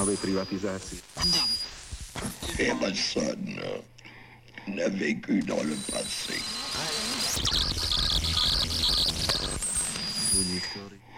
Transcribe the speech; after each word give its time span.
plánovej 0.00 0.16
privatizácii. 0.16 0.98
Personne 2.56 3.60
n'a 4.66 4.88
vécu 4.88 5.42
dans 5.42 5.62
le 5.62 5.76
passé. 5.92 6.40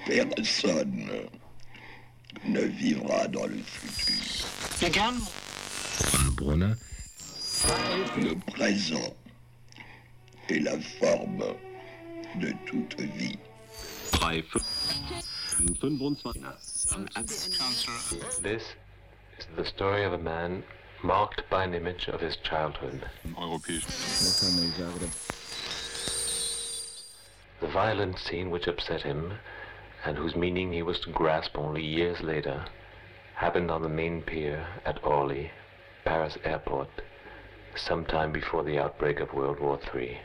Personne 0.07 1.11
ne 2.45 2.61
vivra 2.61 3.29
dans 3.29 3.47
le 3.47 3.63
futur. 3.63 4.47
Le 8.17 8.35
présent 8.53 9.15
est 10.49 10.59
la 10.59 10.79
forme 10.99 11.45
de 12.41 12.53
toute 12.67 13.01
vie. 13.01 13.39
This 18.41 18.63
is 19.37 19.47
the 19.57 19.65
story 19.65 20.05
of 20.05 20.13
a 20.13 20.19
man 20.19 20.63
marked 21.03 21.43
by 21.51 21.65
an 21.65 21.75
image 21.75 22.07
of 22.07 22.21
his 22.21 22.37
childhood. 22.37 23.05
The 27.61 27.69
violent 27.69 28.19
scene 28.21 28.51
which 28.51 28.69
upset 28.69 29.03
him, 29.03 29.33
and 30.05 30.17
whose 30.17 30.37
meaning 30.37 30.73
he 30.73 30.83
was 30.83 31.01
to 31.01 31.11
grasp 31.11 31.59
only 31.59 31.85
years 31.85 32.21
later, 32.23 32.65
happened 33.35 33.73
on 33.73 33.83
the 33.83 33.89
main 33.89 34.23
pier 34.23 34.67
at 34.85 35.05
Orly, 35.05 35.51
Paris 36.05 36.39
airport, 36.45 36.89
sometime 37.75 38.31
before 38.31 38.63
the 38.63 38.79
outbreak 38.79 39.19
of 39.19 39.35
World 39.35 39.59
War 39.59 39.81
III. 39.93 40.21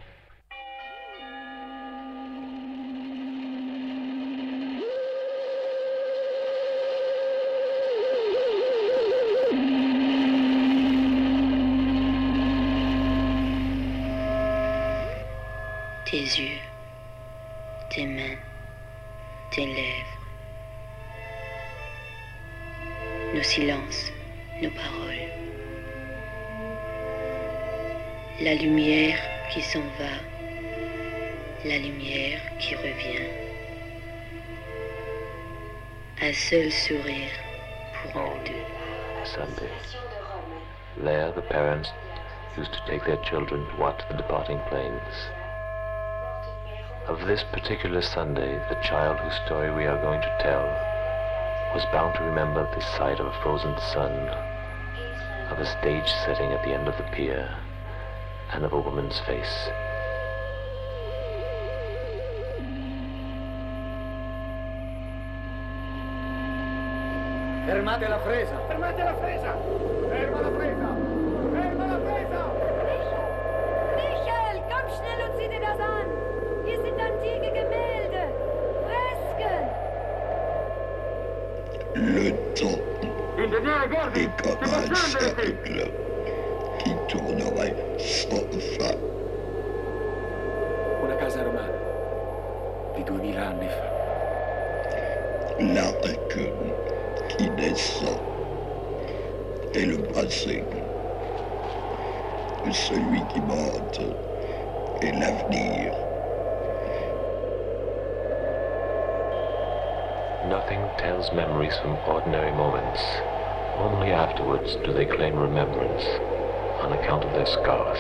Tes 16.18 16.40
yeux, 16.40 16.60
tes 17.92 18.08
mains, 18.08 18.40
tes 19.52 19.68
lèvres, 19.68 20.18
nos 23.36 23.44
silences, 23.44 24.12
nos 24.60 24.72
paroles, 24.72 25.30
la 28.42 28.56
lumière 28.56 29.20
qui 29.52 29.62
s'en 29.62 29.88
va, 30.00 30.16
la 31.66 31.78
lumière 31.78 32.42
qui 32.58 32.74
revient, 32.74 33.30
un 36.20 36.34
seul 36.34 36.72
sourire 36.72 37.36
pour 38.02 38.24
nous 38.24 38.44
deux. 38.44 38.66
Sunday. 39.24 39.72
There, 40.98 41.32
the 41.32 41.44
parents 41.44 41.90
used 42.58 42.74
to 42.74 42.80
take 42.88 43.06
their 43.06 43.18
children 43.18 43.68
to 43.68 43.76
watch 43.78 44.02
the 44.10 44.16
departing 44.16 44.60
planes. 44.70 45.37
Of 47.08 47.26
this 47.26 47.42
particular 47.54 48.02
Sunday, 48.02 48.60
the 48.68 48.76
child 48.84 49.18
whose 49.20 49.40
story 49.46 49.72
we 49.72 49.86
are 49.86 49.96
going 50.02 50.20
to 50.20 50.38
tell 50.42 50.68
was 51.74 51.86
bound 51.94 52.16
to 52.16 52.24
remember 52.24 52.68
the 52.76 52.82
sight 52.98 53.22
of 53.22 53.28
a 53.28 53.42
frozen 53.42 53.80
sun, 53.94 54.12
of 55.48 55.58
a 55.58 55.66
stage 55.66 56.12
setting 56.26 56.52
at 56.52 56.62
the 56.66 56.74
end 56.74 56.90
of 56.90 56.98
the 56.98 57.10
pier, 57.16 57.50
and 58.52 58.66
of 58.66 58.74
a 58.74 58.82
woman's 58.82 59.18
face. 59.22 59.70
Fermate 67.68 68.10
la 68.10 68.20
presa! 68.20 68.68
Fermate 68.68 69.00
la 69.00 69.14
presa! 69.14 69.56
Ferma 70.12 70.42
la 70.42 70.50
presa! 70.50 71.07
Est 84.16 84.42
comme 84.42 84.64
un 84.64 84.96
cercle 84.96 85.92
qui 86.80 86.92
tournerait 87.08 87.76
sans 87.98 88.50
fin. 88.78 88.98
Una 91.04 91.16
casa 91.16 91.44
romana 91.44 91.78
di 92.96 93.04
duemila 93.04 93.50
anni 93.50 93.68
fa. 93.68 93.88
L'arc 95.60 96.38
qui 97.30 97.50
descend 97.52 98.20
est 99.74 99.86
le 99.86 99.98
passé. 100.14 100.64
Celui 102.72 103.22
qui 103.30 103.40
monte 103.42 104.02
est 105.02 105.12
l'avenir. 105.14 105.94
Nothing 110.50 110.82
tells 110.98 111.32
memories 111.34 111.78
from 111.82 111.98
ordinary 112.08 112.52
moments. 112.52 113.37
Only 113.80 114.12
afterwards 114.12 114.76
do 114.84 114.92
they 114.92 115.06
claim 115.06 115.38
remembrance 115.38 116.04
on 116.82 116.92
account 116.92 117.24
of 117.24 117.34
their 117.34 117.46
scars. 117.46 118.00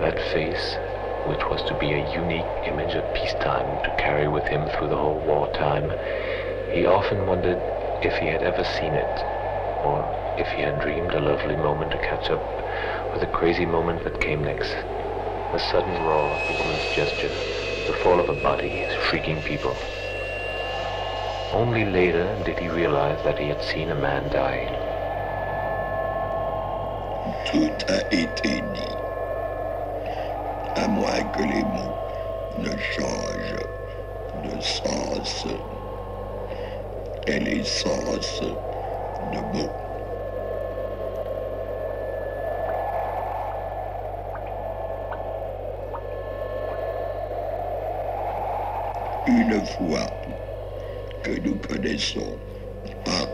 That 0.00 0.18
face, 0.18 0.76
which 1.24 1.48
was 1.48 1.62
to 1.62 1.74
be 1.74 1.94
a 1.94 1.98
unique 1.98 2.48
image 2.64 2.96
of 2.96 3.12
peacetime 3.14 3.78
to 3.84 3.90
carry 3.92 4.26
with 4.26 4.48
him 4.48 4.66
through 4.66 4.88
the 4.88 4.96
whole 4.96 5.20
wartime, 5.20 5.92
he 6.72 6.84
often 6.84 7.26
wondered 7.26 7.60
if 8.02 8.16
he 8.18 8.26
had 8.26 8.42
ever 8.42 8.64
seen 8.64 8.96
it, 8.96 9.22
or 9.84 10.04
if 10.36 10.48
he 10.50 10.62
had 10.62 10.80
dreamed 10.80 11.14
a 11.14 11.20
lovely 11.20 11.54
moment 11.54 11.92
to 11.92 11.98
catch 11.98 12.28
up 12.28 12.42
with 13.12 13.20
the 13.20 13.28
crazy 13.28 13.66
moment 13.66 14.02
that 14.02 14.20
came 14.20 14.42
next. 14.42 14.74
The 15.52 15.60
sudden 15.60 16.02
roar 16.04 16.32
of 16.32 16.50
a 16.50 16.62
woman's 16.62 16.86
gesture, 16.92 17.30
the 17.86 17.92
fall 17.92 18.18
of 18.18 18.28
a 18.28 18.34
body, 18.34 18.84
shrieking 19.08 19.42
people. 19.42 19.76
Only 21.52 21.84
later 21.84 22.36
did 22.44 22.58
he 22.60 22.68
realize 22.68 23.20
that 23.24 23.38
he 23.38 23.48
had 23.48 23.60
seen 23.60 23.90
a 23.90 23.94
man 23.94 24.28
die. 24.30 24.68
Tout 27.44 27.84
a 27.88 28.00
été 28.12 28.60
dit, 28.72 28.96
à 30.76 30.86
moins 30.88 31.24
que 31.32 31.42
les 31.42 31.64
mots 31.64 31.96
ne 32.56 32.70
changent 32.76 33.58
de 34.44 34.60
sens. 34.60 35.46
Et 37.26 37.40
les 37.40 37.64
sens 37.64 38.42
de 39.32 39.40
mots. 39.52 39.72
Une 49.26 49.64
fois 49.66 50.06
que 51.22 51.38
nous 51.40 51.56
connaissons 51.56 52.38
un, 53.06 53.26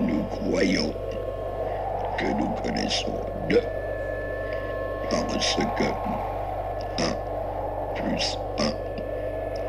nous 0.00 0.22
croyons 0.24 0.92
que 2.18 2.26
nous 2.38 2.50
connaissons 2.62 3.20
deux, 3.48 3.62
parce 5.10 5.56
que 5.56 5.84
un 7.02 7.14
plus 7.94 8.38
un 8.58 8.72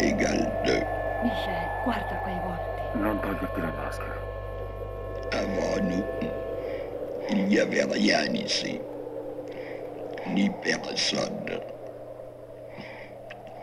égale 0.06 0.52
deux. 0.66 0.84
Michael, 1.24 1.70
guarda 1.86 2.16
quei 2.26 2.40
volti. 2.44 2.82
Non 2.96 3.18
toglierti 3.20 3.62
la 3.62 3.72
maschera. 3.72 4.18
Avant 5.32 5.82
nous, 5.82 6.04
il 7.30 7.46
n'y 7.46 7.60
avait 7.60 7.84
rien 7.86 8.26
ici, 8.34 8.82
ni 10.28 10.50
personne. 10.62 11.73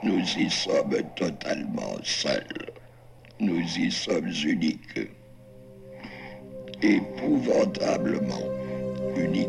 Nous 0.03 0.21
y 0.39 0.49
sommes 0.49 0.97
totalement 1.15 1.97
seuls. 2.03 2.71
Nous 3.39 3.61
y 3.61 3.91
sommes 3.91 4.33
uniques. 4.45 5.11
Épouvantablement 6.81 8.49
uniques. 9.15 9.49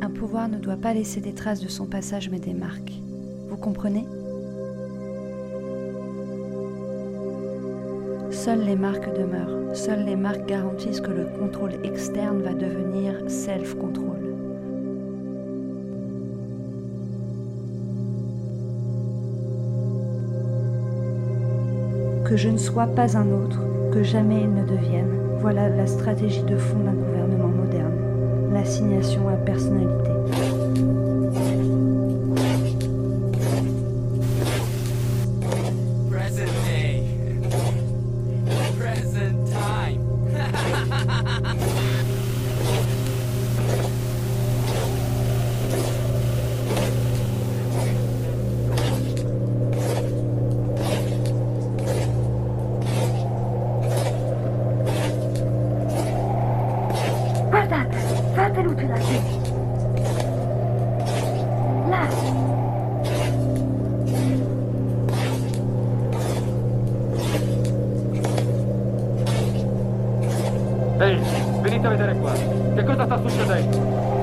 Un 0.00 0.10
pouvoir 0.10 0.48
ne 0.48 0.58
doit 0.58 0.76
pas 0.76 0.94
laisser 0.94 1.20
des 1.20 1.34
traces 1.34 1.60
de 1.60 1.68
son 1.68 1.86
passage 1.86 2.30
mais 2.30 2.38
des 2.38 2.54
marques. 2.54 2.92
Vous 3.48 3.56
comprenez? 3.56 4.04
Seules 8.48 8.64
les 8.64 8.76
marques 8.76 9.14
demeurent. 9.14 9.76
Seules 9.76 10.06
les 10.06 10.16
marques 10.16 10.46
garantissent 10.46 11.02
que 11.02 11.10
le 11.10 11.26
contrôle 11.38 11.74
externe 11.84 12.40
va 12.40 12.54
devenir 12.54 13.12
self-control. 13.26 14.16
Que 22.24 22.38
je 22.38 22.48
ne 22.48 22.56
sois 22.56 22.86
pas 22.86 23.18
un 23.18 23.30
autre, 23.32 23.60
que 23.92 24.02
jamais 24.02 24.40
il 24.44 24.54
ne 24.54 24.64
devienne. 24.64 25.12
Voilà 25.40 25.68
la 25.68 25.86
stratégie 25.86 26.42
de 26.44 26.56
fond 26.56 26.78
d'un 26.78 26.94
gouvernement 26.94 27.48
moderne. 27.48 27.98
L'assignation 28.54 29.28
à 29.28 29.34
personnalité. 29.34 30.57
Là 58.68 58.76
Ehi, 71.00 71.18
venite 71.62 71.86
a 71.86 71.90
vedere 71.90 72.14
qua. 72.16 72.32
Che 72.74 72.84
cosa 72.84 73.04
sta 73.06 73.20
succedendo? 73.26 74.17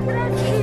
pra 0.00 0.28
ti. 0.30 0.55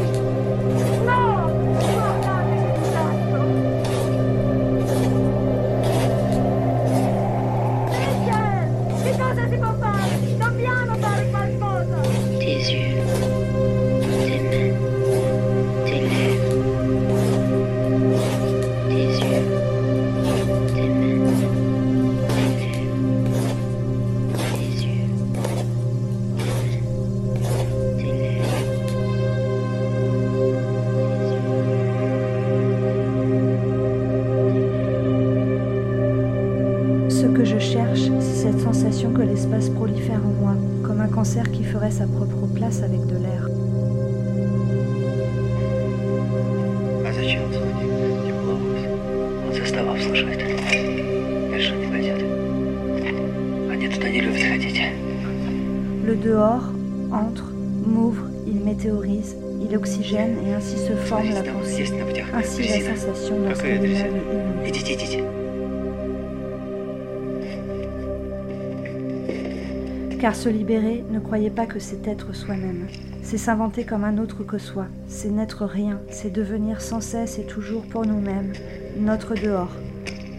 que 37.34 37.44
je 37.44 37.58
cherche, 37.58 38.02
c'est 38.20 38.48
cette 38.48 38.60
sensation 38.60 39.12
que 39.12 39.22
l'espace 39.22 39.70
prolifère 39.70 40.20
en 40.24 40.42
moi, 40.42 40.56
comme 40.84 41.02
un 41.02 41.08
cancer 41.08 41.50
qui 41.52 41.64
ferait 41.64 41.90
sa 41.90 42.06
propre 42.06 42.46
place 42.54 42.84
avec 42.84 43.06
de 43.08 43.16
l'air. 43.16 43.50
Le 56.06 56.16
dehors 56.16 56.72
entre, 57.12 57.52
m'ouvre, 57.88 58.28
il 58.46 58.60
météorise, 58.60 59.36
il 59.68 59.76
oxygène 59.76 60.38
et 60.48 60.54
ainsi 60.54 60.78
se 60.78 60.94
forme 60.94 61.30
la 61.30 61.42
pensée, 61.42 61.86
ainsi 62.34 62.68
la 62.68 62.96
sensation 62.96 63.40
d'un 63.42 63.56
Car 70.24 70.38
se 70.38 70.48
libérer 70.48 71.04
ne 71.12 71.20
croyez 71.20 71.50
pas 71.50 71.66
que 71.66 71.80
c'est 71.80 72.08
être 72.08 72.34
soi-même. 72.34 72.88
C'est 73.24 73.38
s'inventer 73.38 73.84
comme 73.84 74.06
un 74.06 74.18
autre 74.18 74.46
que 74.46 74.58
soi. 74.58 74.88
C'est 75.06 75.30
n'être 75.30 75.66
rien. 75.66 76.00
C'est 76.10 76.32
devenir 76.32 76.80
sans 76.80 77.02
cesse 77.02 77.40
et 77.40 77.46
toujours 77.46 77.82
pour 77.86 78.06
nous-mêmes 78.06 78.54
notre 78.98 79.36
dehors. 79.36 79.76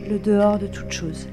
Le 0.08 0.18
dehors 0.18 0.58
de 0.58 0.68
toute 0.68 0.90
chose. 0.90 1.28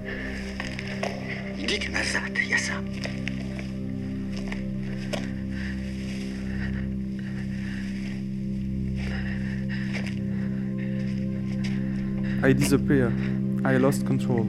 I 12.43 12.53
disappear. 12.53 13.13
I 13.63 13.77
lost 13.77 14.05
control. 14.05 14.43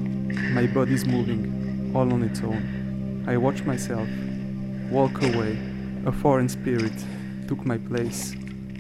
My 0.57 0.67
body's 0.67 1.07
moving, 1.07 1.93
all 1.95 2.13
on 2.13 2.25
its 2.25 2.43
own. 2.43 2.82
I 3.27 3.37
watch 3.37 3.63
myself 3.65 4.09
walk 4.91 5.23
away. 5.23 5.59
A 6.07 6.13
foreign 6.13 6.49
spirit 6.49 6.93
took 7.49 7.65
my 7.65 7.79
place. 7.79 8.35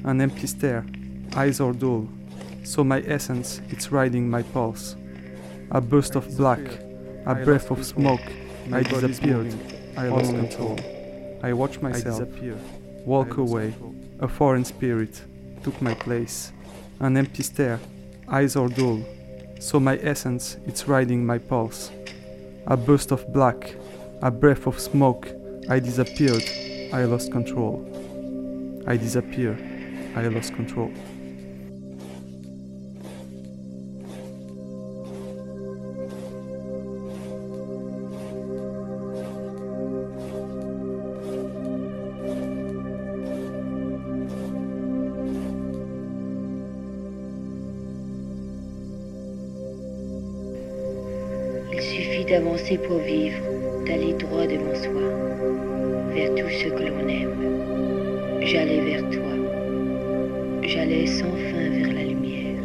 An 0.05 0.21
empty 0.21 0.47
stare, 0.47 0.85
eyes 1.37 1.61
are 1.61 1.73
dull. 1.73 2.09
So 2.65 2.85
my 2.85 3.01
essence, 3.07 3.61
it's 3.71 3.93
riding 3.93 4.29
my 4.29 4.43
pulse. 4.43 4.97
A 5.71 5.81
burst 5.81 6.17
of 6.17 6.37
black, 6.37 6.61
a 7.27 7.35
breath 7.35 7.71
of 7.71 7.85
smoke. 7.85 8.21
I 8.73 8.83
disappeared. 8.83 9.55
I 9.97 10.09
lost 10.09 10.33
control. 10.33 10.79
I 11.43 11.53
watch 11.53 11.81
myself 11.81 12.29
walk 13.05 13.37
away. 13.37 13.75
A 14.21 14.29
foreign 14.29 14.65
spirit 14.65 15.23
took 15.63 15.81
my 15.81 15.95
place. 15.95 16.53
An 17.01 17.17
empty 17.17 17.43
stare, 17.43 17.81
eyes 18.29 18.57
are 18.57 18.69
dull. 18.69 19.05
So 19.61 19.81
my 19.81 19.99
essence, 19.99 20.57
it's 20.67 20.89
riding 20.89 21.25
my 21.25 21.39
pulse. 21.39 21.91
A 22.67 22.77
burst 22.77 23.13
of 23.13 23.33
black, 23.33 23.75
a 24.23 24.31
breath 24.31 24.69
of 24.69 24.79
smoke. 24.79 25.29
I 25.69 25.81
disappeared. 25.81 26.45
I 26.93 27.05
lost 27.05 27.33
control. 27.33 27.83
I 28.87 28.97
disappear. 28.97 29.59
I 30.15 30.29
lost 30.29 30.55
control. 30.55 30.91
Il 51.75 51.81
suffit 51.81 52.25
d'avancer 52.25 52.79
pour 52.79 52.99
vivre, 52.99 53.52
d'aller 53.87 54.15
droit 54.15 54.47
devant 54.47 54.75
soi, 54.75 55.03
vers 56.15 56.35
tout 56.35 56.51
ce 56.51 56.69
que 56.69 56.83
l'on 56.83 57.09
aime. 57.09 58.41
J'allais 58.41 58.81
vers 58.81 59.09
toi. 59.11 59.33
J'allais 60.63 61.07
sans 61.07 61.25
fin 61.25 61.71
vers 61.71 61.93
la 61.93 62.05
lumière. 62.05 62.63